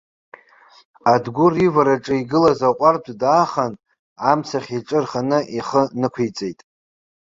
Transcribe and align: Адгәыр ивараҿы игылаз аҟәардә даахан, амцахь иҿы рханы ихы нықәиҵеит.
Адгәыр 1.13 1.53
ивараҿы 1.65 2.13
игылаз 2.21 2.59
аҟәардә 2.69 3.11
даахан, 3.21 3.73
амцахь 4.29 4.69
иҿы 4.77 4.99
рханы 5.03 5.39
ихы 5.57 5.81
нықәиҵеит. 5.99 6.59